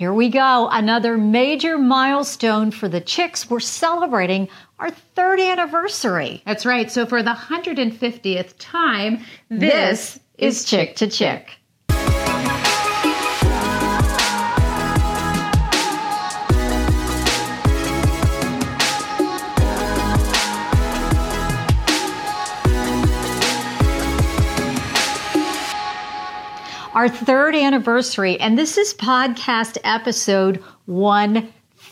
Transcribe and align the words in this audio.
Here 0.00 0.14
we 0.14 0.30
go. 0.30 0.66
Another 0.72 1.18
major 1.18 1.76
milestone 1.76 2.70
for 2.70 2.88
the 2.88 3.02
chicks. 3.02 3.50
We're 3.50 3.60
celebrating 3.60 4.48
our 4.78 4.90
third 4.90 5.38
anniversary. 5.38 6.42
That's 6.46 6.64
right. 6.64 6.90
So 6.90 7.04
for 7.04 7.22
the 7.22 7.34
150th 7.34 8.54
time, 8.58 9.22
this, 9.50 10.14
this 10.14 10.20
is 10.38 10.64
Chick 10.64 10.96
to 10.96 11.06
Chick. 11.06 11.59
Our 27.00 27.08
third 27.08 27.54
anniversary, 27.54 28.38
and 28.40 28.58
this 28.58 28.76
is 28.76 28.92
podcast 28.92 29.78
episode 29.84 30.62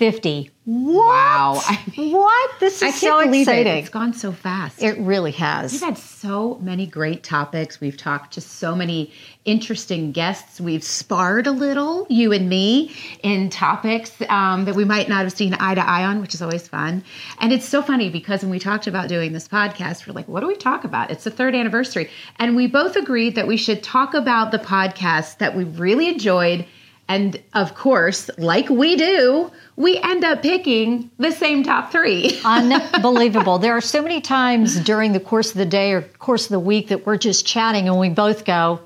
150. 0.00 0.50
What? 0.64 0.94
Wow. 0.94 1.62
I 1.66 1.82
mean, 1.96 2.12
what? 2.12 2.60
This 2.60 2.82
is 2.82 3.00
so 3.00 3.18
exciting. 3.20 3.66
It. 3.72 3.78
It's 3.78 3.88
gone 3.88 4.12
so 4.12 4.32
fast. 4.32 4.82
It 4.82 4.98
really 4.98 5.32
has. 5.32 5.72
We've 5.72 5.80
had 5.80 5.98
so 5.98 6.58
many 6.60 6.86
great 6.86 7.22
topics. 7.22 7.80
We've 7.80 7.96
talked 7.96 8.34
to 8.34 8.40
so 8.40 8.76
many 8.76 9.12
interesting 9.44 10.12
guests. 10.12 10.60
We've 10.60 10.84
sparred 10.84 11.46
a 11.46 11.52
little, 11.52 12.06
you 12.10 12.32
and 12.32 12.48
me, 12.48 12.94
in 13.22 13.50
topics 13.50 14.12
um, 14.28 14.66
that 14.66 14.74
we 14.74 14.84
might 14.84 15.08
not 15.08 15.22
have 15.22 15.32
seen 15.32 15.54
eye 15.54 15.74
to 15.74 15.88
eye 15.88 16.04
on, 16.04 16.20
which 16.20 16.34
is 16.34 16.42
always 16.42 16.68
fun. 16.68 17.02
And 17.40 17.52
it's 17.52 17.66
so 17.66 17.80
funny 17.80 18.10
because 18.10 18.42
when 18.42 18.50
we 18.50 18.58
talked 18.58 18.86
about 18.86 19.08
doing 19.08 19.32
this 19.32 19.48
podcast, 19.48 20.06
we're 20.06 20.12
like, 20.12 20.28
what 20.28 20.40
do 20.40 20.46
we 20.46 20.54
talk 20.54 20.84
about? 20.84 21.10
It's 21.10 21.24
the 21.24 21.30
third 21.30 21.54
anniversary. 21.54 22.10
And 22.36 22.54
we 22.54 22.66
both 22.66 22.94
agreed 22.94 23.34
that 23.36 23.46
we 23.46 23.56
should 23.56 23.82
talk 23.82 24.14
about 24.14 24.52
the 24.52 24.58
podcast 24.58 25.38
that 25.38 25.56
we 25.56 25.64
really 25.64 26.08
enjoyed 26.08 26.66
and 27.08 27.40
of 27.54 27.74
course, 27.74 28.30
like 28.36 28.68
we 28.68 28.94
do, 28.96 29.50
we 29.76 29.98
end 29.98 30.24
up 30.24 30.42
picking 30.42 31.10
the 31.18 31.32
same 31.32 31.62
top 31.62 31.90
three. 31.90 32.38
Unbelievable. 32.44 33.58
There 33.58 33.76
are 33.76 33.80
so 33.80 34.02
many 34.02 34.20
times 34.20 34.78
during 34.80 35.12
the 35.12 35.20
course 35.20 35.50
of 35.50 35.56
the 35.56 35.66
day 35.66 35.92
or 35.92 36.02
course 36.02 36.44
of 36.44 36.50
the 36.50 36.60
week 36.60 36.88
that 36.88 37.06
we're 37.06 37.16
just 37.16 37.46
chatting 37.46 37.88
and 37.88 37.98
we 37.98 38.10
both 38.10 38.44
go, 38.44 38.80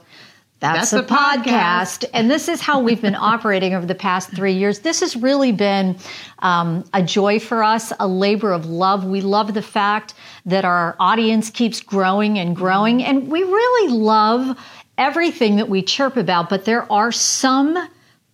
that's, 0.61 0.93
that's 0.93 1.11
a 1.11 1.13
podcast. 1.13 1.43
podcast. 1.43 2.11
And 2.15 2.31
this 2.31 2.47
is 2.47 2.61
how 2.61 2.79
we've 2.79 3.03
been 3.03 3.15
operating 3.17 3.75
over 3.75 3.85
the 3.85 3.97
past 3.97 4.31
three 4.31 4.53
years. 4.53 4.79
This 4.79 5.01
has 5.01 5.17
really 5.17 5.51
been 5.51 5.97
um, 6.39 6.85
a 6.95 7.03
joy 7.03 7.41
for 7.41 7.65
us, 7.65 7.93
a 7.99 8.07
labor 8.07 8.53
of 8.53 8.67
love. 8.67 9.05
We 9.05 9.23
love 9.23 9.55
the 9.55 9.63
fact 9.63 10.15
that 10.47 10.65
our 10.65 10.95
audience 11.01 11.51
keeps 11.51 11.81
growing 11.81 12.39
and 12.39 12.55
growing. 12.55 13.03
And 13.03 13.27
we 13.27 13.43
really 13.43 13.93
love 13.93 14.57
everything 14.97 15.57
that 15.57 15.69
we 15.69 15.83
chirp 15.83 16.17
about, 16.17 16.49
but 16.49 16.65
there 16.65 16.91
are 16.93 17.11
some 17.11 17.77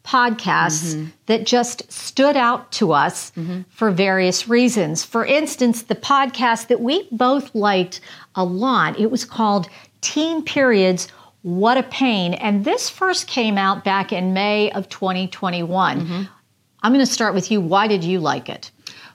podcasts 0.09 0.95
mm-hmm. 0.95 1.11
that 1.27 1.45
just 1.45 1.91
stood 1.93 2.35
out 2.35 2.73
to 2.73 2.93
us 2.93 3.31
mm-hmm. 3.33 3.61
for 3.69 3.91
various 3.91 4.49
reasons. 4.49 5.05
For 5.05 5.27
instance, 5.27 5.83
the 5.83 5.95
podcast 5.95 6.69
that 6.69 6.81
we 6.81 7.07
both 7.13 7.55
liked 7.55 8.01
a 8.35 8.43
lot, 8.43 8.99
it 8.99 9.11
was 9.11 9.27
called 9.27 9.69
Teen 10.01 10.43
Periods 10.43 11.09
What 11.43 11.77
a 11.77 11.83
Pain. 11.83 12.33
And 12.33 12.65
this 12.65 12.89
first 12.89 13.27
came 13.27 13.59
out 13.59 13.85
back 13.85 14.11
in 14.11 14.33
May 14.33 14.71
of 14.71 14.89
2021. 14.89 16.01
Mm-hmm. 16.01 16.23
I'm 16.83 16.93
going 16.93 17.05
to 17.05 17.13
start 17.13 17.35
with 17.35 17.51
you. 17.51 17.61
Why 17.61 17.87
did 17.87 18.03
you 18.03 18.19
like 18.19 18.49
it? 18.49 18.71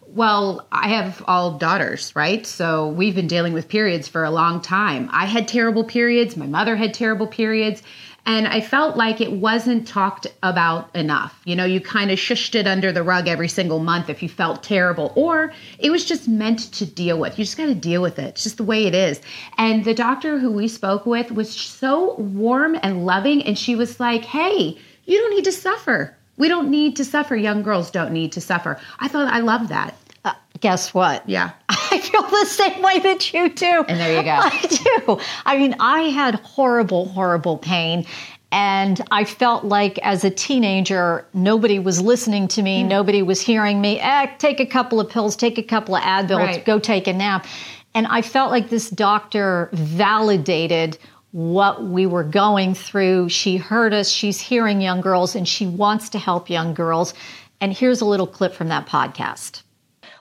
Well, 0.06 0.68
I 0.72 0.90
have 0.90 1.24
all 1.26 1.58
daughters, 1.58 2.16
right? 2.16 2.46
So 2.46 2.90
we've 2.90 3.16
been 3.16 3.26
dealing 3.26 3.54
with 3.54 3.68
periods 3.68 4.08
for 4.08 4.24
a 4.24 4.30
long 4.30 4.62
time. 4.62 5.10
I 5.12 5.26
had 5.26 5.48
terrible 5.48 5.86
periods. 5.86 6.38
My 6.38 6.46
mother 6.46 6.76
had 6.76 6.94
terrible 6.94 7.26
periods. 7.26 7.82
And 8.26 8.48
I 8.48 8.62
felt 8.62 8.96
like 8.96 9.20
it 9.20 9.34
wasn't 9.34 9.88
talked 9.88 10.28
about 10.42 10.96
enough. 10.96 11.40
You 11.44 11.58
know, 11.58 11.66
you 11.66 11.82
kind 11.82 12.10
of 12.10 12.18
shushed 12.18 12.56
it 12.56 12.66
under 12.66 12.92
the 12.92 13.04
rug 13.04 13.28
every 13.28 13.50
single 13.50 13.80
month 13.80 14.10
if 14.10 14.24
you 14.24 14.30
felt 14.30 14.64
terrible, 14.64 15.12
or 15.16 15.52
it 15.78 15.90
was 15.90 16.06
just 16.06 16.28
meant 16.28 16.72
to 16.74 16.86
deal 16.86 17.20
with. 17.20 17.38
You 17.38 17.44
just 17.44 17.58
got 17.58 17.66
to 17.66 17.76
deal 17.76 18.02
with 18.02 18.20
it. 18.20 18.30
It's 18.30 18.44
just 18.44 18.58
the 18.58 18.64
way 18.64 18.86
it 18.86 18.96
is. 18.96 19.20
And 19.58 19.84
the 19.84 19.94
doctor 19.94 20.40
who 20.40 20.52
we 20.52 20.70
spoke 20.70 21.06
with 21.06 21.32
was 21.32 21.54
so 21.54 22.16
warm 22.16 22.78
and 22.82 23.06
loving. 23.06 23.44
And 23.44 23.58
she 23.58 23.76
was 23.76 24.00
like, 24.00 24.24
hey, 24.24 24.78
you 25.06 25.20
don't 25.20 25.36
need 25.36 25.46
to 25.46 25.52
suffer. 25.52 26.16
We 26.38 26.48
don't 26.48 26.70
need 26.70 26.96
to 26.96 27.06
suffer. 27.06 27.36
Young 27.36 27.62
girls 27.62 27.92
don't 27.92 28.14
need 28.14 28.32
to 28.34 28.42
suffer. 28.42 28.80
I 29.00 29.10
thought 29.10 29.32
I 29.32 29.40
loved 29.40 29.70
that. 29.70 29.96
Uh, 30.24 30.34
guess 30.62 30.94
what? 30.94 31.28
Yeah. 31.28 31.52
Feel 32.14 32.30
the 32.30 32.46
same 32.46 32.82
way 32.84 33.00
that 33.00 33.34
you 33.34 33.50
do. 33.50 33.86
And 33.88 34.00
there 34.00 34.16
you 34.16 34.24
go. 34.24 34.30
I 34.40 35.02
do. 35.08 35.20
I 35.48 35.58
mean, 35.58 35.76
I 35.80 36.02
had 36.04 36.36
horrible, 36.36 37.08
horrible 37.08 37.58
pain. 37.58 38.06
And 38.52 39.02
I 39.10 39.24
felt 39.24 39.66
like 39.66 39.98
as 40.04 40.24
a 40.24 40.30
teenager, 40.30 41.26
nobody 41.34 41.80
was 41.80 42.00
listening 42.00 42.48
to 42.50 42.62
me, 42.62 42.84
mm. 42.84 42.88
nobody 42.88 43.24
was 43.24 43.42
hearing 43.42 43.82
me. 43.82 44.00
Eh, 44.00 44.28
take 44.38 44.60
a 44.60 44.66
couple 44.68 45.00
of 45.00 45.10
pills, 45.10 45.36
take 45.36 45.58
a 45.58 45.64
couple 45.64 45.96
of 45.96 46.04
Advil, 46.04 46.38
right. 46.38 46.64
go 46.64 46.78
take 46.78 47.08
a 47.08 47.14
nap. 47.14 47.48
And 47.96 48.06
I 48.06 48.22
felt 48.22 48.52
like 48.52 48.70
this 48.70 48.92
doctor 48.92 49.70
validated 49.74 51.00
what 51.32 51.84
we 51.84 52.06
were 52.06 52.24
going 52.24 52.76
through. 52.76 53.30
She 53.30 53.58
heard 53.58 53.92
us, 53.92 54.10
she's 54.12 54.40
hearing 54.40 54.82
young 54.82 55.02
girls, 55.02 55.36
and 55.36 55.48
she 55.48 55.66
wants 55.66 56.10
to 56.10 56.20
help 56.20 56.48
young 56.48 56.76
girls. 56.76 57.16
And 57.60 57.74
here's 57.74 58.02
a 58.02 58.06
little 58.06 58.28
clip 58.28 58.54
from 58.54 58.68
that 58.68 58.86
podcast. 58.86 59.64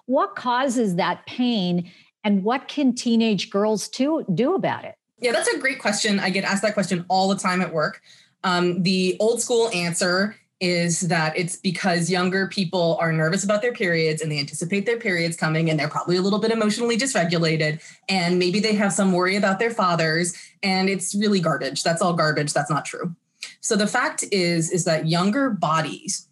What 0.06 0.36
causes 0.36 0.96
that 0.96 1.26
pain, 1.26 1.90
and 2.24 2.44
what 2.44 2.68
can 2.68 2.94
teenage 2.94 3.50
girls 3.50 3.88
to 3.90 4.24
do 4.34 4.54
about 4.54 4.84
it? 4.84 4.96
Yeah, 5.18 5.32
that's 5.32 5.48
a 5.48 5.58
great 5.58 5.78
question. 5.78 6.18
I 6.18 6.30
get 6.30 6.44
asked 6.44 6.62
that 6.62 6.74
question 6.74 7.04
all 7.08 7.28
the 7.28 7.36
time 7.36 7.62
at 7.62 7.72
work. 7.72 8.00
Um, 8.44 8.82
the 8.82 9.16
old 9.20 9.40
school 9.40 9.70
answer 9.72 10.36
is 10.62 11.00
that 11.02 11.36
it's 11.36 11.56
because 11.56 12.08
younger 12.08 12.46
people 12.46 12.96
are 13.00 13.12
nervous 13.12 13.42
about 13.42 13.62
their 13.62 13.72
periods 13.72 14.22
and 14.22 14.30
they 14.30 14.38
anticipate 14.38 14.86
their 14.86 14.98
periods 14.98 15.36
coming 15.36 15.68
and 15.68 15.78
they're 15.78 15.88
probably 15.88 16.16
a 16.16 16.22
little 16.22 16.38
bit 16.38 16.52
emotionally 16.52 16.96
dysregulated 16.96 17.82
and 18.08 18.38
maybe 18.38 18.60
they 18.60 18.72
have 18.72 18.92
some 18.92 19.12
worry 19.12 19.34
about 19.34 19.58
their 19.58 19.72
fathers 19.72 20.34
and 20.62 20.88
it's 20.88 21.16
really 21.16 21.40
garbage 21.40 21.82
that's 21.82 22.00
all 22.00 22.12
garbage 22.12 22.52
that's 22.52 22.70
not 22.70 22.84
true 22.84 23.12
so 23.60 23.74
the 23.74 23.88
fact 23.88 24.24
is 24.30 24.70
is 24.70 24.84
that 24.84 25.08
younger 25.08 25.50
bodies 25.50 26.28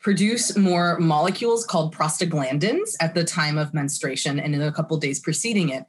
produce 0.00 0.56
more 0.56 0.98
molecules 0.98 1.64
called 1.66 1.94
prostaglandins 1.94 2.94
at 3.00 3.14
the 3.14 3.24
time 3.24 3.58
of 3.58 3.74
menstruation 3.74 4.40
and 4.40 4.54
in 4.54 4.62
a 4.62 4.72
couple 4.72 4.96
days 4.96 5.20
preceding 5.20 5.68
it 5.68 5.84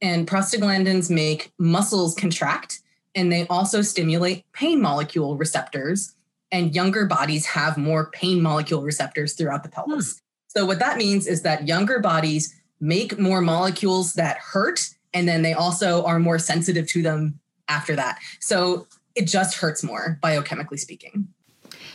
and 0.00 0.26
prostaglandins 0.26 1.10
make 1.10 1.52
muscles 1.58 2.14
contract 2.14 2.80
and 3.14 3.32
they 3.32 3.46
also 3.48 3.82
stimulate 3.82 4.44
pain 4.52 4.80
molecule 4.80 5.36
receptors 5.36 6.14
and 6.52 6.74
younger 6.74 7.06
bodies 7.06 7.46
have 7.46 7.76
more 7.76 8.10
pain 8.10 8.40
molecule 8.40 8.82
receptors 8.82 9.34
throughout 9.34 9.62
the 9.62 9.68
pelvis. 9.68 10.12
Hmm. 10.12 10.18
So 10.48 10.66
what 10.66 10.78
that 10.78 10.96
means 10.96 11.26
is 11.26 11.42
that 11.42 11.66
younger 11.66 11.98
bodies 11.98 12.54
make 12.80 13.18
more 13.18 13.40
molecules 13.40 14.14
that 14.14 14.38
hurt 14.38 14.80
and 15.12 15.26
then 15.26 15.42
they 15.42 15.54
also 15.54 16.04
are 16.04 16.18
more 16.18 16.38
sensitive 16.38 16.86
to 16.88 17.02
them 17.02 17.40
after 17.68 17.96
that. 17.96 18.18
So 18.40 18.86
it 19.14 19.26
just 19.26 19.56
hurts 19.56 19.82
more 19.82 20.18
biochemically 20.22 20.78
speaking. 20.78 21.28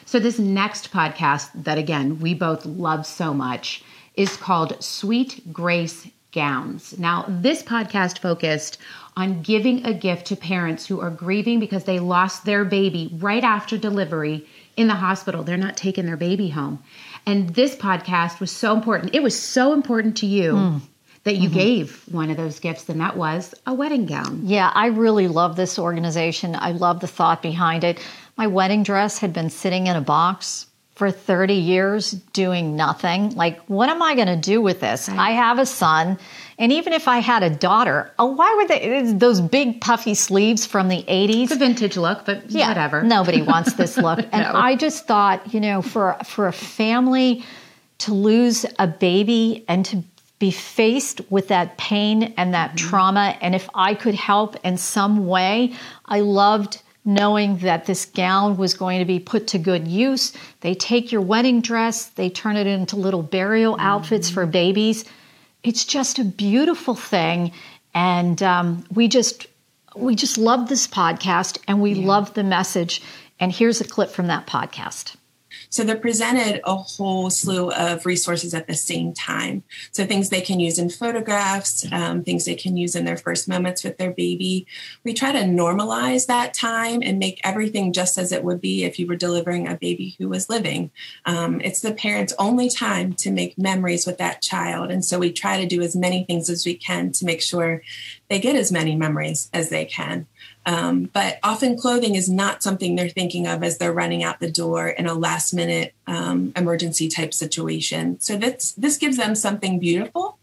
So 0.06 0.20
this 0.20 0.40
next 0.40 0.92
podcast 0.92 1.50
that 1.64 1.78
again 1.78 2.20
we 2.20 2.34
both 2.34 2.66
love 2.66 3.06
so 3.06 3.34
much 3.34 3.84
is 4.16 4.36
called 4.38 4.82
Sweet 4.84 5.54
Grace 5.54 6.08
Gowns. 6.32 6.98
Now, 6.98 7.26
this 7.28 7.62
podcast 7.62 8.20
focused 8.20 8.78
on 9.18 9.42
giving 9.42 9.86
a 9.86 9.94
gift 9.94 10.28
to 10.28 10.36
parents 10.36 10.86
who 10.86 11.02
are 11.02 11.10
grieving 11.10 11.60
because 11.60 11.84
they 11.84 12.00
lost 12.00 12.46
their 12.46 12.64
baby 12.64 13.10
right 13.20 13.44
after 13.44 13.78
delivery 13.78 14.48
in 14.78 14.88
the 14.88 14.96
hospital. 14.96 15.44
They're 15.44 15.58
not 15.58 15.76
taking 15.76 16.06
their 16.06 16.18
baby 16.18 16.50
home. 16.50 16.82
And 17.26 17.50
this 17.50 17.76
podcast 17.76 18.40
was 18.40 18.52
so 18.52 18.74
important. 18.74 19.14
It 19.14 19.24
was 19.24 19.40
so 19.40 19.74
important 19.74 20.18
to 20.18 20.26
you. 20.26 20.54
Mm. 20.54 20.82
That 21.24 21.36
you 21.36 21.50
mm-hmm. 21.50 21.60
gave 21.60 22.04
one 22.12 22.32
of 22.32 22.38
those 22.38 22.60
gifts, 22.60 22.90
and 22.90 23.00
that 23.00 23.16
was 23.16 23.54
a 23.68 23.76
wedding 23.76 24.08
gown. 24.08 24.42
Yeah, 24.44 24.72
I 24.74 24.88
really 24.88 25.28
love 25.28 25.56
this 25.56 25.78
organization. 25.78 26.56
I 26.56 26.72
love 26.72 27.00
the 27.00 27.06
thought 27.06 27.44
behind 27.44 27.84
it. 27.84 28.00
My 28.42 28.48
wedding 28.48 28.82
dress 28.82 29.20
had 29.20 29.34
been 29.34 29.52
sitting 29.52 29.86
in 29.86 29.96
a 29.96 30.02
box 30.02 30.66
for 30.96 31.12
30 31.12 31.54
years 31.54 32.10
doing 32.10 32.76
nothing. 32.76 33.36
Like, 33.36 33.60
what 33.66 33.88
am 33.88 34.02
I 34.02 34.16
going 34.16 34.30
to 34.30 34.36
do 34.36 34.60
with 34.60 34.80
this? 34.80 35.08
Right. 35.08 35.20
I 35.20 35.30
have 35.34 35.60
a 35.60 35.66
son. 35.68 36.18
And 36.58 36.72
even 36.72 36.92
if 36.92 37.08
I 37.08 37.20
had 37.20 37.44
a 37.44 37.52
daughter, 37.52 38.12
oh, 38.18 38.26
why 38.26 38.56
were 38.56 38.68
they 38.68 39.14
those 39.14 39.42
big 39.42 39.80
puffy 39.80 40.16
sleeves 40.16 40.66
from 40.66 40.88
the 40.88 41.04
80s? 41.04 41.44
It's 41.44 41.52
a 41.52 41.56
vintage 41.58 41.98
look, 41.98 42.26
but 42.26 42.50
yeah, 42.50 42.70
whatever. 42.70 43.04
Nobody 43.18 43.44
wants 43.44 43.74
this 43.74 43.96
look. 43.96 44.18
And 44.32 44.42
no. 44.42 44.54
I 44.56 44.76
just 44.76 45.06
thought, 45.06 45.54
you 45.54 45.60
know, 45.60 45.84
for 45.84 46.18
for 46.26 46.48
a 46.48 46.52
family 46.52 47.44
to 48.00 48.12
lose 48.16 48.66
a 48.80 48.88
baby 48.88 49.66
and 49.68 49.86
to 49.86 50.04
be 50.40 50.50
faced 50.50 51.22
with 51.30 51.50
that 51.50 51.78
pain 51.78 52.34
and 52.38 52.56
that 52.56 52.70
mm-hmm. 52.70 52.90
trauma 52.90 53.38
and 53.40 53.54
if 53.54 53.70
I 53.76 53.94
could 53.94 54.16
help 54.16 54.56
in 54.64 54.78
some 54.78 55.28
way, 55.28 55.74
I 56.06 56.22
loved 56.22 56.82
knowing 57.04 57.58
that 57.58 57.86
this 57.86 58.06
gown 58.06 58.58
was 58.58 58.74
going 58.74 59.00
to 59.00 59.06
be 59.06 59.20
put 59.20 59.48
to 59.48 59.58
good 59.58 59.88
use. 59.88 60.34
They 60.62 60.76
take 60.76 61.12
your 61.12 61.22
wedding 61.22 61.62
dress, 61.62 62.06
they 62.06 62.30
turn 62.30 62.58
it 62.58 62.68
into 62.68 62.96
little 62.96 63.24
burial 63.24 63.74
mm-hmm. 63.74 63.86
outfits 63.86 64.30
for 64.30 64.46
babies. 64.46 65.06
It's 65.64 65.86
just 65.86 66.20
a 66.20 66.24
beautiful 66.24 66.96
thing, 66.96 67.52
and 67.94 68.42
um, 68.42 68.84
we 68.94 69.08
just 69.08 69.48
we 69.96 70.16
just 70.16 70.38
love 70.38 70.70
this 70.70 70.88
podcast 70.88 71.58
and 71.68 71.82
we 71.82 71.94
yeah. 71.94 72.08
love 72.08 72.34
the 72.34 72.44
message. 72.44 73.02
And 73.40 73.52
here's 73.52 73.82
a 73.82 73.84
clip 73.84 74.10
from 74.10 74.28
that 74.28 74.48
podcast. 74.48 75.16
So 75.72 75.86
they're 75.86 75.96
presented 75.96 76.60
a 76.66 76.76
whole 76.76 77.30
slew 77.30 77.72
of 77.72 78.06
resources 78.06 78.54
at 78.54 78.68
the 78.68 78.74
same 78.74 79.14
time. 79.14 79.64
So 79.94 80.06
things 80.06 80.30
they 80.30 80.42
can 80.42 80.60
use 80.60 80.78
in 80.78 80.90
photographs, 80.90 81.90
um, 81.94 82.24
things 82.24 82.44
they 82.44 82.56
can 82.56 82.76
use 82.76 82.94
in 82.94 83.06
their 83.06 83.16
first 83.16 83.48
moments 83.48 83.84
with 83.84 83.98
their 83.98 84.12
baby. 84.12 84.68
We 85.06 85.14
try 85.14 85.32
to 85.32 85.40
normalize 85.40 86.28
that 86.28 86.54
time 86.54 87.02
and 87.02 87.20
make 87.20 87.40
everything 87.46 87.94
just 87.94 88.18
as 88.18 88.34
it 88.34 88.44
would 88.44 88.60
be 88.60 88.84
if 88.84 89.00
you 89.00 89.08
were 89.08 89.16
delivering 89.16 89.66
a 89.66 89.78
baby 89.78 90.16
who 90.20 90.28
was 90.28 90.50
living. 90.50 90.92
Um, 91.26 91.62
it's 91.62 91.80
the 91.80 91.94
parent's 91.94 92.34
only 92.38 92.70
time 92.70 93.14
to 93.14 93.32
make 93.32 93.58
memories 93.58 94.06
with 94.06 94.18
that 94.18 94.42
child. 94.42 94.92
And 94.92 95.06
so 95.06 95.20
we 95.20 95.32
try 95.32 95.62
to 95.62 95.66
do 95.66 95.82
as 95.82 95.96
many 95.96 96.26
things 96.26 96.50
as 96.50 96.66
we 96.66 96.76
can 96.76 97.14
to 97.14 97.26
make 97.26 97.42
sure 97.42 97.82
they 98.28 98.40
get 98.40 98.58
as 98.58 98.74
many 98.74 98.96
memories 98.96 99.50
as 99.54 99.70
they 99.70 99.86
can. 99.86 100.28
Um, 100.66 101.06
but 101.06 101.40
often 101.42 101.78
clothing 101.78 102.16
is 102.16 102.30
not 102.30 102.62
something 102.62 102.96
they're 102.96 103.10
thinking 103.10 103.48
of 103.48 103.64
as 103.64 103.78
they're 103.78 103.94
running 103.94 104.24
out 104.24 104.40
the 104.40 104.52
door 104.52 104.90
in 104.90 105.08
a 105.08 105.14
last 105.14 105.54
minute 105.54 105.94
um, 106.08 106.54
emergency 106.56 107.08
type 107.08 107.34
situation. 107.34 108.20
So 108.20 108.38
this 108.38 108.74
this 108.74 108.98
gives 108.98 109.18
them 109.18 109.34
something 109.34 109.80
beautiful 109.80 110.38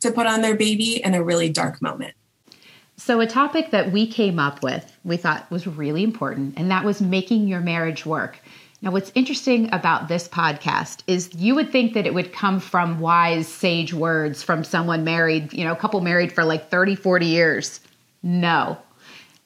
to 0.00 0.10
put 0.10 0.26
on 0.26 0.40
their 0.40 0.56
baby 0.56 1.02
in 1.02 1.14
a 1.14 1.22
really 1.22 1.50
dark 1.50 1.80
moment. 1.80 2.14
So 2.96 3.20
a 3.20 3.26
topic 3.26 3.70
that 3.70 3.92
we 3.92 4.06
came 4.06 4.38
up 4.38 4.62
with, 4.62 4.98
we 5.04 5.16
thought 5.16 5.50
was 5.50 5.66
really 5.66 6.02
important, 6.02 6.54
and 6.58 6.70
that 6.70 6.84
was 6.84 7.00
making 7.00 7.48
your 7.48 7.60
marriage 7.60 8.04
work. 8.04 8.38
Now, 8.82 8.90
what's 8.90 9.12
interesting 9.14 9.72
about 9.72 10.08
this 10.08 10.26
podcast 10.26 11.02
is 11.06 11.34
you 11.34 11.54
would 11.54 11.70
think 11.70 11.92
that 11.94 12.06
it 12.06 12.14
would 12.14 12.32
come 12.32 12.60
from 12.60 12.98
wise, 12.98 13.46
sage 13.46 13.92
words 13.92 14.42
from 14.42 14.64
someone 14.64 15.04
married, 15.04 15.52
you 15.52 15.64
know, 15.64 15.72
a 15.72 15.76
couple 15.76 16.00
married 16.00 16.32
for 16.32 16.44
like 16.44 16.70
30, 16.70 16.94
40 16.94 17.26
years. 17.26 17.80
No, 18.22 18.78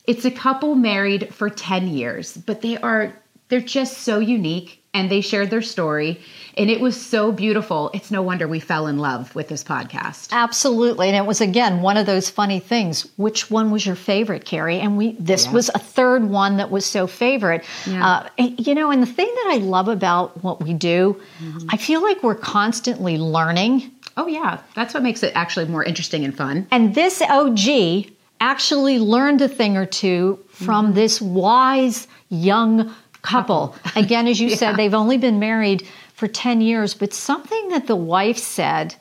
it's 0.07 0.25
a 0.25 0.31
couple 0.31 0.75
married 0.75 1.35
for 1.35 1.49
10 1.51 1.89
years, 1.89 2.37
but 2.37 2.61
they 2.61 2.77
are 2.79 3.15
they're 3.49 3.61
just 3.61 3.99
so 3.99 4.19
unique 4.19 4.83
and 4.95 5.11
they 5.11 5.21
shared 5.21 5.51
their 5.51 5.63
story 5.63 6.21
and 6.57 6.71
it 6.71 6.81
was 6.81 7.01
so 7.01 7.33
beautiful. 7.33 7.91
It's 7.95 8.11
no 8.11 8.23
wonder 8.23 8.47
we 8.47 8.61
fell 8.61 8.87
in 8.87 8.99
love 8.99 9.35
with 9.35 9.49
this 9.49 9.65
podcast. 9.65 10.31
Absolutely. 10.31 11.09
And 11.09 11.17
it 11.17 11.27
was 11.27 11.41
again 11.41 11.83
one 11.83 11.97
of 11.97 12.07
those 12.07 12.31
funny 12.31 12.61
things. 12.61 13.09
Which 13.17 13.51
one 13.51 13.71
was 13.71 13.85
your 13.85 13.97
favorite, 13.97 14.45
Carrie? 14.45 14.79
And 14.79 14.97
we 14.97 15.13
this 15.19 15.47
yeah. 15.47 15.53
was 15.53 15.69
a 15.71 15.79
third 15.79 16.25
one 16.25 16.59
that 16.59 16.71
was 16.71 16.87
so 16.87 17.07
favorite. 17.07 17.65
Yeah. 17.87 18.29
Uh, 18.39 18.47
you 18.59 18.75
know, 18.75 18.91
and 18.91 19.03
the 19.03 19.07
thing 19.07 19.27
that 19.27 19.51
I 19.53 19.57
love 19.59 19.89
about 19.89 20.43
what 20.43 20.63
we 20.63 20.73
do, 20.73 21.21
mm-hmm. 21.41 21.69
I 21.71 21.77
feel 21.77 22.03
like 22.03 22.23
we're 22.23 22.35
constantly 22.35 23.19
learning. 23.19 23.91
Oh 24.17 24.29
yeah, 24.29 24.61
that's 24.75 24.95
what 24.95 25.03
makes 25.03 25.25
it 25.25 25.33
actually 25.35 25.67
more 25.67 25.83
interesting 25.83 26.25
and 26.25 26.37
fun. 26.37 26.69
And 26.71 26.95
this 26.95 27.21
OG 27.21 28.14
actually 28.45 28.99
learned 28.99 29.41
a 29.41 29.49
thing 29.49 29.77
or 29.77 29.87
two 29.87 30.39
from 30.49 30.87
mm-hmm. 30.87 30.95
this 30.95 31.21
wise 31.21 32.07
young 32.29 32.95
couple. 33.23 33.75
Again, 33.97 34.29
as 34.29 34.39
you 34.39 34.49
yeah. 34.49 34.57
said, 34.57 34.77
they've 34.77 34.95
only 34.95 35.17
been 35.17 35.39
married 35.39 35.89
for 36.13 36.29
10 36.29 36.61
years, 36.61 36.93
but 36.95 37.15
something 37.15 37.71
that 37.71 37.87
the 37.87 37.97
wife 37.97 38.39
said 38.39 38.95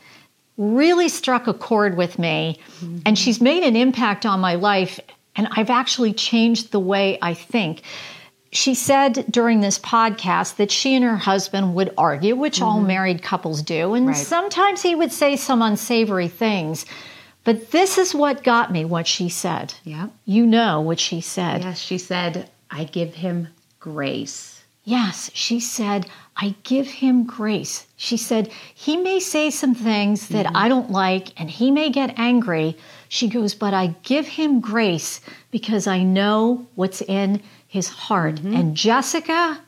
really 0.57 1.09
struck 1.09 1.47
a 1.47 1.53
chord 1.53 1.97
with 1.97 2.17
me. 2.17 2.59
Mm-hmm. 2.79 2.99
And 3.05 3.19
she's 3.19 3.41
made 3.41 3.63
an 3.63 3.75
impact 3.75 4.25
on 4.25 4.39
my 4.39 4.55
life. 4.55 4.99
And 5.35 5.47
I've 5.51 5.69
actually 5.69 6.13
changed 6.13 6.71
the 6.71 6.79
way 6.79 7.17
I 7.21 7.33
think. 7.33 7.81
She 8.51 8.75
said 8.75 9.25
during 9.29 9.61
this 9.61 9.79
podcast 9.79 10.55
that 10.57 10.71
she 10.71 10.95
and 10.95 11.03
her 11.03 11.17
husband 11.17 11.75
would 11.75 11.93
argue, 11.97 12.35
which 12.35 12.57
mm-hmm. 12.57 12.65
all 12.65 12.81
married 12.81 13.23
couples 13.23 13.61
do. 13.61 13.93
And 13.93 14.07
right. 14.07 14.15
sometimes 14.15 14.81
he 14.81 14.95
would 14.95 15.11
say 15.11 15.35
some 15.35 15.61
unsavory 15.61 16.29
things. 16.29 16.85
But 17.43 17.71
this 17.71 17.97
is 17.97 18.15
what 18.15 18.43
got 18.43 18.71
me 18.71 18.85
what 18.85 19.07
she 19.07 19.29
said. 19.29 19.73
Yeah. 19.83 20.07
You 20.25 20.45
know 20.45 20.79
what 20.81 20.99
she 20.99 21.21
said. 21.21 21.63
Yes, 21.63 21.79
she 21.79 21.97
said, 21.97 22.49
I 22.71 22.85
give 22.85 23.15
him 23.15 23.49
grace. 23.79 24.63
Yes, 24.85 25.29
she 25.33 25.59
said, 25.59 26.07
I 26.35 26.55
give 26.63 26.87
him 26.87 27.25
grace. 27.25 27.85
She 27.95 28.17
said, 28.17 28.51
he 28.73 28.97
may 28.97 29.19
say 29.19 29.49
some 29.49 29.75
things 29.75 30.27
that 30.29 30.45
mm-hmm. 30.45 30.57
I 30.57 30.67
don't 30.67 30.91
like 30.91 31.39
and 31.39 31.49
he 31.49 31.71
may 31.71 31.89
get 31.89 32.17
angry. 32.17 32.77
She 33.07 33.27
goes, 33.27 33.53
but 33.53 33.73
I 33.73 33.95
give 34.03 34.27
him 34.27 34.59
grace 34.59 35.21
because 35.51 35.87
I 35.87 36.03
know 36.03 36.65
what's 36.75 37.01
in 37.01 37.41
his 37.67 37.87
heart. 37.87 38.35
Mm-hmm. 38.35 38.55
And 38.55 38.75
Jessica, 38.75 39.61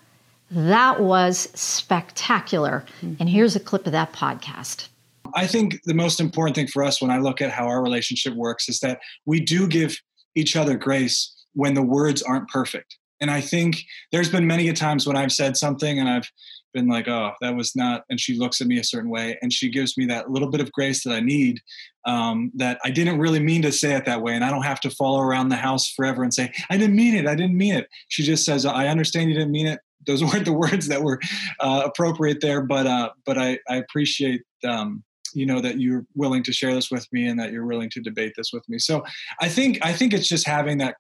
that 0.51 0.99
was 0.99 1.49
spectacular. 1.53 2.83
Mm-hmm. 3.01 3.15
And 3.19 3.29
here's 3.29 3.55
a 3.55 3.59
clip 3.59 3.85
of 3.85 3.91
that 3.93 4.11
podcast. 4.11 4.87
I 5.33 5.47
think 5.47 5.81
the 5.83 5.93
most 5.93 6.19
important 6.19 6.55
thing 6.55 6.67
for 6.67 6.83
us 6.83 7.01
when 7.01 7.11
I 7.11 7.17
look 7.17 7.41
at 7.41 7.51
how 7.51 7.67
our 7.67 7.81
relationship 7.81 8.33
works 8.35 8.69
is 8.69 8.79
that 8.81 8.99
we 9.25 9.39
do 9.39 9.67
give 9.67 9.97
each 10.35 10.55
other 10.55 10.77
grace 10.77 11.33
when 11.53 11.73
the 11.73 11.81
words 11.81 12.21
aren't 12.21 12.49
perfect. 12.49 12.97
And 13.21 13.31
I 13.31 13.41
think 13.41 13.81
there's 14.11 14.29
been 14.29 14.45
many 14.45 14.67
a 14.69 14.73
times 14.73 15.07
when 15.07 15.15
I've 15.15 15.31
said 15.31 15.55
something 15.55 15.99
and 15.99 16.09
I've 16.09 16.29
been 16.73 16.87
like, 16.87 17.07
oh, 17.07 17.31
that 17.41 17.55
was 17.55 17.75
not, 17.75 18.03
and 18.09 18.19
she 18.19 18.37
looks 18.37 18.59
at 18.59 18.67
me 18.67 18.77
a 18.77 18.83
certain 18.83 19.09
way 19.09 19.37
and 19.41 19.51
she 19.51 19.69
gives 19.69 19.97
me 19.97 20.05
that 20.07 20.29
little 20.29 20.49
bit 20.49 20.59
of 20.59 20.71
grace 20.73 21.03
that 21.03 21.13
I 21.13 21.21
need 21.21 21.61
um, 22.05 22.51
that 22.55 22.77
I 22.83 22.91
didn't 22.91 23.17
really 23.17 23.39
mean 23.39 23.61
to 23.63 23.71
say 23.71 23.95
it 23.95 24.05
that 24.05 24.21
way. 24.21 24.35
And 24.35 24.43
I 24.43 24.51
don't 24.51 24.63
have 24.63 24.81
to 24.81 24.89
follow 24.89 25.21
around 25.21 25.49
the 25.49 25.55
house 25.55 25.89
forever 25.89 26.21
and 26.21 26.33
say, 26.33 26.51
I 26.69 26.77
didn't 26.77 26.95
mean 26.95 27.15
it. 27.15 27.25
I 27.25 27.35
didn't 27.35 27.57
mean 27.57 27.73
it. 27.73 27.87
She 28.09 28.23
just 28.23 28.45
says, 28.45 28.65
I 28.65 28.87
understand 28.87 29.29
you 29.29 29.35
didn't 29.35 29.51
mean 29.51 29.67
it. 29.67 29.79
Those 30.05 30.23
weren't 30.23 30.45
the 30.45 30.53
words 30.53 30.87
that 30.89 31.01
were 31.01 31.19
uh, 31.61 31.83
appropriate 31.85 32.41
there, 32.41 32.61
but 32.61 32.85
uh, 32.85 33.09
but 33.25 33.37
I, 33.37 33.57
I 33.69 33.77
appreciate 33.77 34.43
um, 34.67 35.03
you 35.35 35.45
know 35.45 35.59
that 35.61 35.79
you're 35.79 36.05
willing 36.15 36.43
to 36.43 36.53
share 36.53 36.73
this 36.73 36.89
with 36.89 37.07
me 37.11 37.27
and 37.27 37.39
that 37.39 37.51
you're 37.51 37.65
willing 37.65 37.89
to 37.89 38.01
debate 38.01 38.33
this 38.35 38.51
with 38.53 38.67
me 38.69 38.79
so 38.79 39.03
i 39.41 39.47
think 39.47 39.77
i 39.83 39.91
think 39.91 40.13
it's 40.13 40.27
just 40.27 40.47
having 40.47 40.77
that 40.77 40.95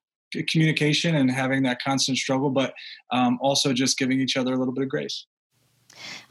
communication 0.49 1.15
and 1.15 1.31
having 1.31 1.63
that 1.63 1.77
constant 1.81 2.17
struggle 2.17 2.49
but 2.49 2.73
um, 3.11 3.37
also 3.41 3.71
just 3.71 3.97
giving 3.97 4.19
each 4.19 4.35
other 4.35 4.53
a 4.53 4.57
little 4.57 4.73
bit 4.73 4.83
of 4.83 4.89
grace 4.89 5.25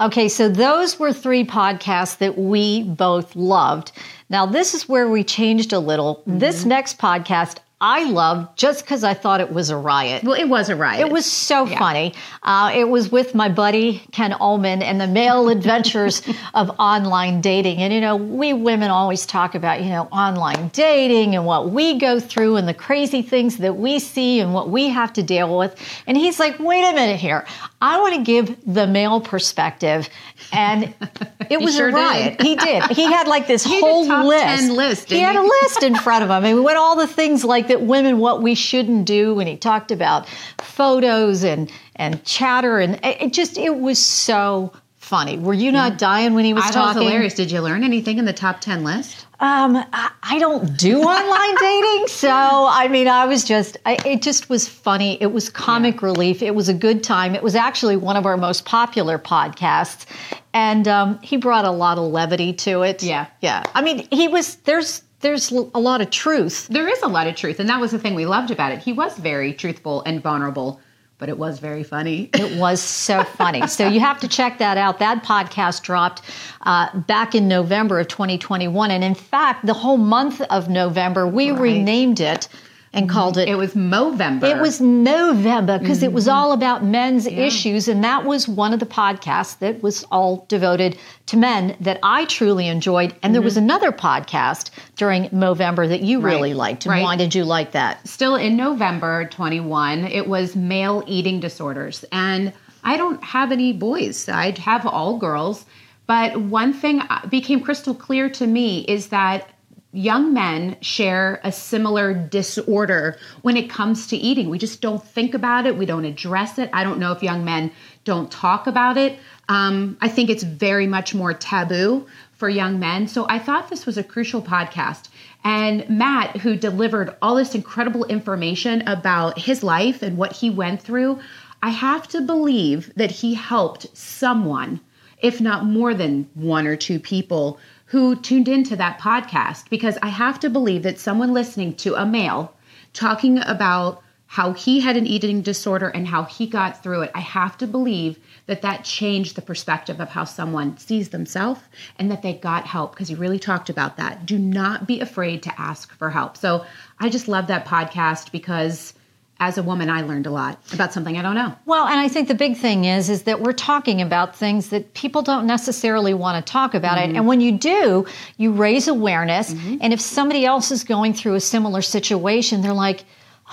Okay, 0.00 0.28
so 0.28 0.48
those 0.48 0.98
were 0.98 1.12
three 1.12 1.44
podcasts 1.44 2.18
that 2.18 2.36
we 2.36 2.82
both 2.82 3.34
loved. 3.34 3.92
Now, 4.28 4.46
this 4.46 4.74
is 4.74 4.88
where 4.88 5.08
we 5.08 5.24
changed 5.24 5.72
a 5.72 5.78
little. 5.78 6.16
Mm-hmm. 6.16 6.38
This 6.38 6.64
next 6.64 6.98
podcast, 6.98 7.58
I 7.86 8.04
loved 8.04 8.56
just 8.56 8.82
because 8.82 9.04
I 9.04 9.12
thought 9.12 9.42
it 9.42 9.52
was 9.52 9.68
a 9.68 9.76
riot. 9.76 10.24
Well, 10.24 10.40
it 10.40 10.48
was 10.48 10.70
a 10.70 10.74
riot. 10.74 11.06
It 11.06 11.12
was 11.12 11.30
so 11.30 11.66
yeah. 11.66 11.78
funny. 11.78 12.14
Uh, 12.42 12.72
it 12.74 12.88
was 12.88 13.12
with 13.12 13.34
my 13.34 13.50
buddy 13.50 13.98
Ken 14.10 14.32
Ullman 14.40 14.80
and 14.80 14.98
the 14.98 15.06
male 15.06 15.50
adventures 15.50 16.22
of 16.54 16.70
online 16.78 17.42
dating. 17.42 17.80
And, 17.80 17.92
you 17.92 18.00
know, 18.00 18.16
we 18.16 18.54
women 18.54 18.90
always 18.90 19.26
talk 19.26 19.54
about, 19.54 19.82
you 19.82 19.90
know, 19.90 20.04
online 20.04 20.68
dating 20.68 21.34
and 21.34 21.44
what 21.44 21.72
we 21.72 21.98
go 21.98 22.18
through 22.20 22.56
and 22.56 22.66
the 22.66 22.72
crazy 22.72 23.20
things 23.20 23.58
that 23.58 23.76
we 23.76 23.98
see 23.98 24.40
and 24.40 24.54
what 24.54 24.70
we 24.70 24.88
have 24.88 25.12
to 25.12 25.22
deal 25.22 25.58
with. 25.58 25.78
And 26.06 26.16
he's 26.16 26.40
like, 26.40 26.58
wait 26.58 26.90
a 26.90 26.94
minute 26.94 27.20
here. 27.20 27.44
I 27.82 28.00
want 28.00 28.14
to 28.14 28.22
give 28.22 28.56
the 28.64 28.86
male 28.86 29.20
perspective. 29.20 30.08
And 30.54 30.94
it 31.50 31.60
was 31.60 31.76
sure 31.76 31.90
a 31.90 31.92
riot. 31.92 32.38
Did. 32.38 32.46
He 32.46 32.56
did. 32.56 32.84
He 32.84 33.04
had 33.04 33.28
like 33.28 33.46
this 33.46 33.62
he 33.74 33.78
whole 33.78 34.26
list. 34.26 34.72
list. 34.72 35.10
He 35.10 35.18
had 35.20 35.36
a 35.36 35.42
list 35.42 35.82
in 35.82 35.94
front 35.94 36.24
of 36.24 36.30
him. 36.30 36.46
And 36.46 36.56
we 36.56 36.62
went 36.62 36.78
all 36.78 36.96
the 36.96 37.06
things 37.06 37.44
like 37.44 37.73
that 37.74 37.82
women 37.82 38.20
what 38.20 38.40
we 38.40 38.54
shouldn't 38.54 39.04
do. 39.04 39.40
And 39.40 39.48
he 39.48 39.56
talked 39.56 39.90
about 39.90 40.28
photos 40.62 41.42
and 41.42 41.70
and 41.96 42.24
chatter 42.24 42.78
and 42.78 43.00
it 43.02 43.32
just 43.32 43.58
it 43.58 43.80
was 43.80 43.98
so 43.98 44.72
funny. 44.96 45.38
Were 45.38 45.54
you 45.54 45.70
not 45.70 45.98
dying 45.98 46.34
when 46.34 46.44
he 46.44 46.54
was 46.54 46.64
I 46.64 46.70
talking? 46.70 47.02
Was 47.02 47.08
hilarious. 47.08 47.34
Did 47.34 47.50
you 47.50 47.60
learn 47.60 47.82
anything 47.84 48.18
in 48.18 48.24
the 48.24 48.32
top 48.32 48.60
ten 48.60 48.84
list? 48.84 49.26
Um, 49.40 49.76
I, 49.92 50.10
I 50.22 50.38
don't 50.38 50.78
do 50.78 51.02
online 51.02 51.56
dating, 51.60 52.06
so 52.06 52.30
I 52.30 52.88
mean, 52.88 53.08
I 53.08 53.26
was 53.26 53.44
just, 53.44 53.76
I, 53.84 53.98
it 54.06 54.22
just 54.22 54.48
was 54.48 54.68
funny. 54.68 55.20
It 55.20 55.32
was 55.32 55.50
comic 55.50 55.96
yeah. 55.96 56.06
relief. 56.06 56.40
It 56.40 56.54
was 56.54 56.68
a 56.68 56.74
good 56.74 57.02
time. 57.02 57.34
It 57.34 57.42
was 57.42 57.54
actually 57.54 57.96
one 57.96 58.16
of 58.16 58.24
our 58.24 58.36
most 58.36 58.64
popular 58.64 59.18
podcasts, 59.18 60.06
and 60.54 60.88
um, 60.88 61.18
he 61.20 61.36
brought 61.36 61.64
a 61.64 61.70
lot 61.70 61.98
of 61.98 62.04
levity 62.04 62.52
to 62.54 62.82
it. 62.82 63.02
Yeah, 63.02 63.26
yeah. 63.40 63.64
I 63.74 63.82
mean, 63.82 64.08
he 64.10 64.28
was 64.28 64.56
there's 64.64 65.02
there's 65.24 65.50
a 65.50 65.80
lot 65.80 66.02
of 66.02 66.10
truth. 66.10 66.68
There 66.68 66.86
is 66.86 67.00
a 67.02 67.08
lot 67.08 67.26
of 67.26 67.34
truth, 67.34 67.58
and 67.58 67.68
that 67.70 67.80
was 67.80 67.92
the 67.92 67.98
thing 67.98 68.14
we 68.14 68.26
loved 68.26 68.50
about 68.50 68.72
it. 68.72 68.80
He 68.80 68.92
was 68.92 69.16
very 69.18 69.54
truthful 69.54 70.02
and 70.04 70.22
vulnerable 70.22 70.80
but 71.16 71.28
it 71.28 71.38
was 71.38 71.58
very 71.58 71.84
funny. 71.84 72.28
it 72.34 72.58
was 72.58 72.80
so 72.80 73.22
funny. 73.22 73.66
So 73.66 73.86
you 73.86 74.00
have 74.00 74.20
to 74.20 74.28
check 74.28 74.58
that 74.58 74.76
out. 74.76 74.98
That 74.98 75.22
podcast 75.22 75.82
dropped 75.82 76.22
uh, 76.62 76.98
back 77.00 77.34
in 77.34 77.48
November 77.48 78.00
of 78.00 78.08
2021. 78.08 78.90
And 78.90 79.04
in 79.04 79.14
fact, 79.14 79.64
the 79.64 79.72
whole 79.72 79.96
month 79.96 80.40
of 80.42 80.68
November, 80.68 81.26
we 81.26 81.50
right. 81.50 81.60
renamed 81.60 82.20
it 82.20 82.48
and 82.94 83.08
called 83.08 83.36
it. 83.36 83.48
It 83.48 83.56
was 83.56 83.74
Movember. 83.74 84.44
It 84.44 84.58
was 84.58 84.80
Movember 84.80 85.78
because 85.80 85.98
mm-hmm. 85.98 86.04
it 86.06 86.12
was 86.12 86.26
mm-hmm. 86.26 86.36
all 86.36 86.52
about 86.52 86.84
men's 86.84 87.26
yeah. 87.26 87.44
issues, 87.44 87.88
and 87.88 88.02
that 88.04 88.24
was 88.24 88.48
one 88.48 88.72
of 88.72 88.80
the 88.80 88.86
podcasts 88.86 89.58
that 89.58 89.82
was 89.82 90.04
all 90.04 90.46
devoted 90.48 90.96
to 91.26 91.36
men 91.36 91.76
that 91.80 91.98
I 92.02 92.24
truly 92.26 92.68
enjoyed. 92.68 93.10
And 93.10 93.20
mm-hmm. 93.20 93.32
there 93.32 93.42
was 93.42 93.54
mm-hmm. 93.54 93.64
another 93.64 93.92
podcast 93.92 94.70
during 94.96 95.28
Movember 95.30 95.88
that 95.88 96.02
you 96.02 96.20
right. 96.20 96.32
really 96.32 96.54
liked. 96.54 96.86
And 96.86 96.92
right. 96.92 97.02
why 97.02 97.16
did 97.16 97.34
you 97.34 97.44
like 97.44 97.72
that? 97.72 98.06
Still 98.06 98.36
in 98.36 98.56
November 98.56 99.26
21, 99.26 100.04
it 100.04 100.28
was 100.28 100.56
male 100.56 101.02
eating 101.06 101.40
disorders, 101.40 102.04
and 102.12 102.52
I 102.84 102.96
don't 102.96 103.22
have 103.24 103.50
any 103.50 103.72
boys. 103.72 104.28
I 104.28 104.58
have 104.60 104.86
all 104.86 105.18
girls. 105.18 105.66
But 106.06 106.36
one 106.36 106.74
thing 106.74 107.00
became 107.30 107.60
crystal 107.60 107.94
clear 107.94 108.28
to 108.28 108.46
me 108.46 108.80
is 108.80 109.08
that 109.08 109.48
young 109.94 110.34
men 110.34 110.76
share 110.80 111.40
a 111.44 111.52
similar 111.52 112.12
disorder 112.12 113.16
when 113.42 113.56
it 113.56 113.70
comes 113.70 114.08
to 114.08 114.16
eating. 114.16 114.50
We 114.50 114.58
just 114.58 114.80
don't 114.80 115.02
think 115.02 115.34
about 115.34 115.66
it, 115.66 115.76
we 115.76 115.86
don't 115.86 116.04
address 116.04 116.58
it. 116.58 116.68
I 116.72 116.82
don't 116.84 116.98
know 116.98 117.12
if 117.12 117.22
young 117.22 117.44
men 117.44 117.70
don't 118.04 118.30
talk 118.30 118.66
about 118.66 118.96
it. 118.96 119.18
Um, 119.48 119.96
I 120.00 120.08
think 120.08 120.30
it's 120.30 120.42
very 120.42 120.86
much 120.86 121.14
more 121.14 121.32
taboo 121.32 122.06
for 122.32 122.48
young 122.48 122.78
men. 122.78 123.06
So 123.06 123.26
I 123.28 123.38
thought 123.38 123.70
this 123.70 123.86
was 123.86 123.96
a 123.96 124.04
crucial 124.04 124.42
podcast. 124.42 125.08
And 125.44 125.88
Matt, 125.88 126.38
who 126.38 126.56
delivered 126.56 127.16
all 127.22 127.36
this 127.36 127.54
incredible 127.54 128.04
information 128.06 128.86
about 128.88 129.38
his 129.38 129.62
life 129.62 130.02
and 130.02 130.16
what 130.16 130.32
he 130.32 130.50
went 130.50 130.82
through, 130.82 131.20
I 131.62 131.70
have 131.70 132.08
to 132.08 132.20
believe 132.20 132.92
that 132.96 133.10
he 133.10 133.34
helped 133.34 133.96
someone, 133.96 134.80
if 135.18 135.40
not 135.40 135.64
more 135.64 135.94
than 135.94 136.28
one 136.34 136.66
or 136.66 136.76
two 136.76 136.98
people, 136.98 137.58
who 137.86 138.16
tuned 138.16 138.48
into 138.48 138.76
that 138.76 138.98
podcast. 138.98 139.68
Because 139.68 139.98
I 140.02 140.08
have 140.08 140.40
to 140.40 140.50
believe 140.50 140.82
that 140.82 140.98
someone 140.98 141.32
listening 141.32 141.74
to 141.76 141.94
a 141.94 142.06
male 142.06 142.54
talking 142.92 143.38
about 143.38 144.02
how 144.26 144.52
he 144.52 144.80
had 144.80 144.96
an 144.96 145.06
eating 145.06 145.42
disorder 145.42 145.88
and 145.88 146.08
how 146.08 146.24
he 146.24 146.46
got 146.46 146.82
through 146.82 147.02
it, 147.02 147.10
I 147.14 147.20
have 147.20 147.56
to 147.58 147.66
believe 147.66 148.18
that 148.46 148.62
that 148.62 148.84
changed 148.84 149.36
the 149.36 149.42
perspective 149.42 150.00
of 150.00 150.08
how 150.08 150.24
someone 150.24 150.76
sees 150.76 151.10
themselves 151.10 151.60
and 151.98 152.10
that 152.10 152.22
they 152.22 152.32
got 152.32 152.66
help 152.66 152.92
because 152.92 153.08
he 153.08 153.14
really 153.14 153.38
talked 153.38 153.70
about 153.70 153.96
that. 153.98 154.26
Do 154.26 154.38
not 154.38 154.88
be 154.88 155.00
afraid 155.00 155.42
to 155.44 155.60
ask 155.60 155.92
for 155.94 156.10
help. 156.10 156.36
So 156.36 156.64
I 156.98 157.10
just 157.10 157.28
love 157.28 157.46
that 157.46 157.66
podcast 157.66 158.32
because 158.32 158.94
as 159.40 159.58
a 159.58 159.62
woman 159.62 159.90
i 159.90 160.02
learned 160.02 160.26
a 160.26 160.30
lot 160.30 160.58
about 160.72 160.92
something 160.92 161.16
i 161.16 161.22
don't 161.22 161.34
know 161.34 161.54
well 161.66 161.86
and 161.86 161.98
i 161.98 162.08
think 162.08 162.28
the 162.28 162.34
big 162.34 162.56
thing 162.56 162.84
is 162.84 163.10
is 163.10 163.24
that 163.24 163.40
we're 163.40 163.52
talking 163.52 164.00
about 164.00 164.36
things 164.36 164.68
that 164.68 164.94
people 164.94 165.22
don't 165.22 165.46
necessarily 165.46 166.14
want 166.14 166.44
to 166.44 166.52
talk 166.52 166.74
about 166.74 166.98
mm-hmm. 166.98 167.10
it 167.10 167.16
and 167.16 167.26
when 167.26 167.40
you 167.40 167.52
do 167.52 168.06
you 168.36 168.52
raise 168.52 168.88
awareness 168.88 169.52
mm-hmm. 169.52 169.76
and 169.80 169.92
if 169.92 170.00
somebody 170.00 170.44
else 170.44 170.70
is 170.70 170.84
going 170.84 171.12
through 171.12 171.34
a 171.34 171.40
similar 171.40 171.82
situation 171.82 172.62
they're 172.62 172.72
like 172.72 173.04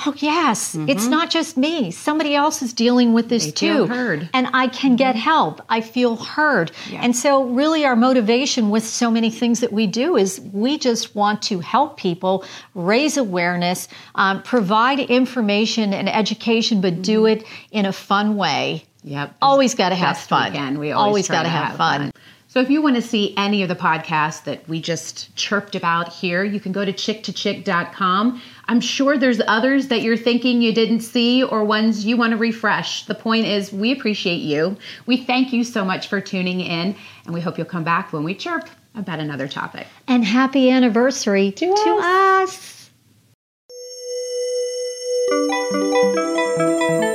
oh 0.06 0.14
yes 0.18 0.76
mm-hmm. 0.76 0.90
it's 0.90 1.08
not 1.08 1.30
just 1.30 1.58
me 1.58 1.92
somebody 1.92 2.34
else 2.34 2.62
is 2.62 2.74
dealing 2.74 3.14
with 3.14 3.30
this 3.30 3.46
they 3.46 3.52
too 3.52 3.88
heard. 3.88 4.30
and 4.34 4.48
i 4.54 4.68
can 4.68 4.92
mm-hmm. 4.92 4.98
get 4.98 5.16
help 5.16 5.62
i 5.70 5.82
feel 5.82 6.16
heard 6.16 6.72
yeah. 6.90 7.02
and 7.04 7.16
so 7.16 7.44
really 7.44 7.86
our 7.86 7.96
motivation 7.96 8.70
with 8.70 8.86
so 8.86 9.12
many 9.12 9.30
things 9.30 9.60
that 9.60 9.74
we 9.74 9.88
do 9.88 10.16
is 10.16 10.40
we 10.54 10.78
just 10.78 11.16
want 11.16 11.42
to 11.42 11.60
help 11.60 11.98
people 11.98 12.46
raise 12.74 13.18
awareness 13.18 13.88
um, 14.16 14.42
provide 14.44 15.00
information 15.00 15.94
and 15.94 16.08
education 16.10 16.82
but 16.82 16.94
mm-hmm. 16.94 17.02
do 17.02 17.26
it 17.26 17.44
in 17.72 17.86
a 17.86 17.94
fun 17.94 18.36
way 18.36 18.86
Yep. 19.04 19.36
Always 19.42 19.74
got 19.74 19.90
to 19.90 19.96
have 19.96 20.18
fun. 20.18 20.54
We, 20.74 20.88
we 20.88 20.92
always, 20.92 21.08
always 21.08 21.28
got 21.28 21.44
to 21.44 21.50
have, 21.50 21.70
have 21.70 21.78
fun. 21.78 22.02
fun. 22.02 22.12
So 22.52 22.60
if 22.60 22.70
you 22.70 22.82
want 22.82 22.98
to 22.98 23.02
see 23.02 23.34
any 23.38 23.64
of 23.64 23.70
the 23.70 23.76
podcasts 23.76 24.44
that 24.44 24.68
we 24.68 24.82
just 24.82 25.34
chirped 25.38 25.74
about 25.74 26.12
here, 26.12 26.44
you 26.44 26.60
can 26.60 26.74
go 26.74 26.84
to 26.84 26.92
chick2chick.com. 26.92 28.42
I'm 28.72 28.80
sure 28.80 29.18
there's 29.18 29.42
others 29.50 29.90
that 29.90 30.01
you're 30.01 30.16
thinking 30.16 30.62
you 30.62 30.74
didn't 30.74 31.01
see 31.01 31.44
or 31.44 31.66
ones 31.66 32.06
you 32.06 32.16
want 32.16 32.32
to 32.32 32.38
refresh. 32.38 33.06
The 33.06 33.13
point 33.13 33.46
is 33.46 33.74
we 33.74 33.92
appreciate 33.92 34.38
you. 34.38 34.78
We 35.06 35.18
thank 35.18 35.51
you 35.51 35.66
so 35.66 35.84
much 35.84 36.08
for 36.08 36.22
tuning 36.22 36.62
in 36.62 36.96
and 37.25 37.34
we 37.34 37.42
hope 37.42 37.58
you'll 37.58 37.68
come 37.68 37.84
back 37.84 38.13
when 38.13 38.24
we 38.24 38.34
chirp 38.34 38.70
about 38.96 39.20
another 39.20 39.50
topic. 39.50 39.88
And 40.08 40.24
happy 40.24 40.70
anniversary 40.70 41.51
to, 41.51 41.66
to 41.66 42.00
us. 42.01 42.90
us. 47.01 47.11